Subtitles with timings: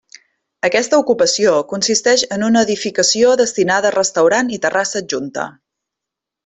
[0.69, 5.49] Aquesta ocupació consisteix en una edificació destinada a restaurant i terrassa adjunta.